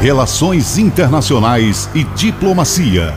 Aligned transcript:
Relações 0.00 0.76
Internacionais 0.76 1.88
e 1.94 2.04
Diplomacia. 2.14 3.14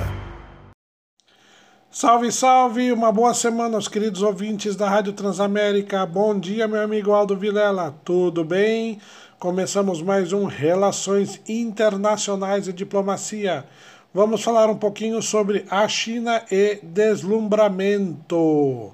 Salve, 1.92 2.32
salve! 2.32 2.94
Uma 2.94 3.12
boa 3.12 3.34
semana 3.34 3.76
aos 3.76 3.90
queridos 3.90 4.22
ouvintes 4.22 4.78
da 4.78 4.90
Rádio 4.90 5.12
Transamérica. 5.12 6.06
Bom 6.06 6.40
dia, 6.40 6.70
meu 6.70 6.82
amigo 6.82 7.12
Aldo 7.12 7.36
Vilela. 7.36 7.94
Tudo 8.06 8.46
bem? 8.46 8.98
Começamos 9.38 10.02
mais 10.02 10.32
um 10.32 10.46
Relações 10.46 11.42
Internacionais 11.50 12.70
e 12.70 12.74
Diplomacia. 12.74 13.66
Vamos 14.14 14.42
falar 14.42 14.70
um 14.70 14.78
pouquinho 14.78 15.22
sobre 15.22 15.66
a 15.70 15.86
China 15.88 16.42
e 16.50 16.80
deslumbramento. 16.82 18.94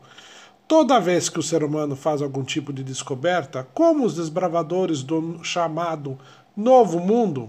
Toda 0.67 0.99
vez 0.99 1.29
que 1.29 1.37
o 1.37 1.43
ser 1.43 1.63
humano 1.63 1.95
faz 1.95 2.23
algum 2.23 2.43
tipo 2.43 2.73
de 2.73 2.83
descoberta, 2.83 3.67
como 3.75 4.03
os 4.03 4.15
desbravadores 4.15 5.03
do 5.03 5.43
chamado 5.43 6.17
Novo 6.57 6.99
Mundo, 6.99 7.47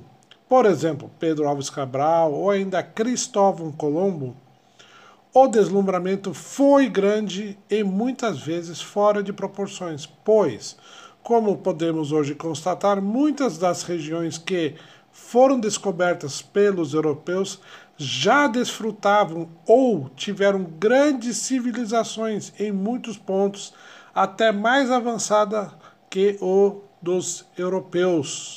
por 0.49 0.67
exemplo, 0.67 1.11
Pedro 1.19 1.49
Alves 1.49 1.71
Cabral 1.71 2.33
ou 2.33 2.51
ainda 2.51 2.83
Cristóvão 2.83 3.73
Colombo, 3.73 4.37
o 5.35 5.47
deslumbramento 5.49 6.33
foi 6.33 6.89
grande 6.89 7.59
e 7.69 7.85
muitas 7.85 8.41
vezes 8.41 8.81
fora 8.81 9.23
de 9.23 9.33
proporções, 9.33 10.07
pois, 10.07 10.77
como 11.23 11.59
podemos 11.59 12.13
hoje 12.13 12.35
constatar, 12.35 13.03
muitas 13.03 13.59
das 13.59 13.83
regiões 13.83 14.39
que 14.39 14.75
foram 15.13 15.59
descobertas 15.59 16.41
pelos 16.41 16.95
europeus 16.95 17.61
já 17.97 18.47
desfrutavam 18.47 19.49
ou 19.67 20.09
tiveram 20.11 20.63
grandes 20.63 21.39
civilizações 21.39 22.53
em 22.59 22.71
muitos 22.71 23.17
pontos, 23.17 23.75
até 24.15 24.53
mais 24.53 24.91
avançada 24.91 25.73
que 26.09 26.39
o 26.41 26.83
dos 27.03 27.45
europeus. 27.59 28.56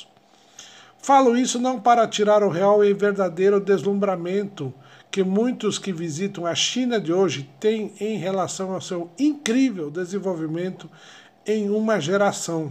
Falo 1.02 1.34
isso 1.34 1.58
não 1.58 1.80
para 1.80 2.06
tirar 2.06 2.42
o 2.42 2.50
real 2.50 2.84
e 2.84 2.92
verdadeiro 2.92 3.58
deslumbramento 3.58 4.72
que 5.10 5.24
muitos 5.24 5.78
que 5.78 5.94
visitam 5.94 6.44
a 6.44 6.54
China 6.54 7.00
de 7.00 7.10
hoje 7.10 7.48
têm 7.58 7.92
em 7.98 8.18
relação 8.18 8.74
ao 8.74 8.82
seu 8.82 9.10
incrível 9.18 9.90
desenvolvimento 9.90 10.90
em 11.46 11.70
uma 11.70 11.98
geração. 11.98 12.70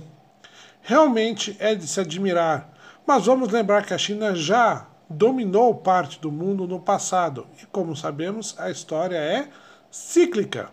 Realmente 0.82 1.58
é 1.60 1.74
de 1.74 1.88
se 1.88 2.00
admirar, 2.00 2.72
mas 3.06 3.26
vamos 3.26 3.50
lembrar 3.50 3.84
que 3.84 3.96
a 3.96 3.98
China 3.98 4.36
já 4.36 4.86
dominou 5.10 5.74
parte 5.74 6.22
do 6.22 6.32
mundo 6.32 6.68
no 6.68 6.80
passado 6.80 7.48
e, 7.62 7.66
como 7.66 7.96
sabemos, 7.96 8.56
a 8.60 8.70
história 8.70 9.18
é 9.18 9.50
cíclica. 9.90 10.70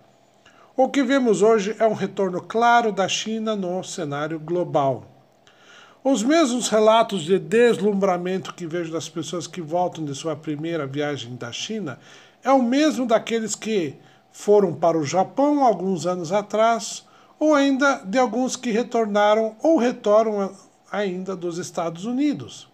O 0.77 0.91
que 0.91 1.03
vemos 1.03 1.41
hoje 1.41 1.75
é 1.79 1.87
um 1.87 1.95
retorno 1.95 2.43
claro 2.43 2.93
da 2.93 3.09
China 3.09 3.57
no 3.57 3.83
cenário 3.83 4.39
global. 4.39 5.16
Os 6.09 6.23
mesmos 6.23 6.69
relatos 6.69 7.25
de 7.25 7.37
deslumbramento 7.37 8.55
que 8.55 8.65
vejo 8.65 8.93
das 8.93 9.09
pessoas 9.09 9.49
que 9.49 9.61
voltam 9.61 10.05
de 10.05 10.15
sua 10.15 10.37
primeira 10.37 10.87
viagem 10.87 11.35
da 11.35 11.51
China 11.51 11.99
é 12.45 12.53
o 12.53 12.63
mesmo 12.63 13.07
daqueles 13.07 13.57
que 13.57 13.97
foram 14.31 14.73
para 14.73 14.97
o 14.97 15.05
Japão 15.05 15.65
alguns 15.65 16.07
anos 16.07 16.31
atrás, 16.31 17.05
ou 17.41 17.57
ainda 17.57 18.03
de 18.05 18.19
alguns 18.19 18.55
que 18.55 18.71
retornaram 18.71 19.57
ou 19.61 19.79
retornam 19.79 20.53
ainda 20.93 21.35
dos 21.35 21.59
Estados 21.59 22.05
Unidos. 22.05 22.69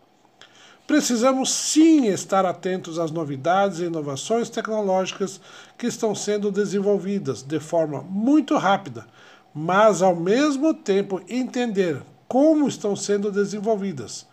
Precisamos 0.86 1.50
sim 1.50 2.08
estar 2.08 2.44
atentos 2.44 2.98
às 2.98 3.10
novidades 3.10 3.78
e 3.78 3.84
inovações 3.84 4.50
tecnológicas 4.50 5.40
que 5.78 5.86
estão 5.86 6.14
sendo 6.14 6.52
desenvolvidas 6.52 7.42
de 7.42 7.58
forma 7.58 8.02
muito 8.02 8.58
rápida, 8.58 9.06
mas 9.54 10.02
ao 10.02 10.14
mesmo 10.14 10.74
tempo 10.74 11.22
entender 11.26 12.02
como 12.32 12.66
estão 12.66 12.96
sendo 12.96 13.30
desenvolvidas, 13.30 14.26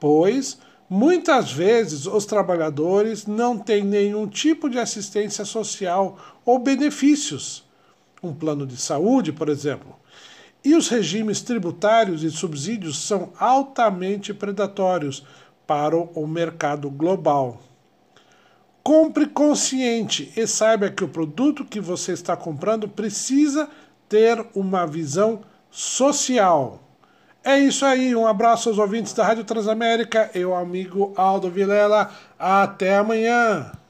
pois 0.00 0.58
muitas 0.88 1.52
vezes 1.52 2.06
os 2.06 2.24
trabalhadores 2.24 3.26
não 3.26 3.58
têm 3.58 3.84
nenhum 3.84 4.26
tipo 4.26 4.70
de 4.70 4.78
assistência 4.78 5.44
social 5.44 6.16
ou 6.46 6.58
benefícios, 6.58 7.62
um 8.22 8.32
plano 8.32 8.66
de 8.66 8.78
saúde, 8.78 9.34
por 9.34 9.50
exemplo. 9.50 9.94
E 10.64 10.74
os 10.74 10.88
regimes 10.88 11.42
tributários 11.42 12.24
e 12.24 12.30
subsídios 12.30 13.06
são 13.06 13.34
altamente 13.38 14.32
predatórios 14.32 15.22
para 15.66 15.94
o 15.94 16.26
mercado 16.26 16.90
global. 16.90 17.60
Compre 18.82 19.26
consciente 19.26 20.32
e 20.34 20.46
saiba 20.46 20.88
que 20.88 21.04
o 21.04 21.08
produto 21.08 21.66
que 21.66 21.80
você 21.82 22.12
está 22.12 22.34
comprando 22.34 22.88
precisa 22.88 23.68
ter 24.08 24.42
uma 24.54 24.86
visão 24.86 25.42
social. 25.70 26.82
É 27.44 27.58
isso 27.58 27.84
aí, 27.84 28.14
um 28.14 28.24
abraço 28.24 28.68
aos 28.68 28.78
ouvintes 28.78 29.12
da 29.12 29.24
Rádio 29.24 29.42
Transamérica, 29.42 30.30
eu, 30.32 30.54
amigo 30.54 31.12
Aldo 31.16 31.50
Vilela. 31.50 32.08
Até 32.38 32.96
amanhã! 32.96 33.81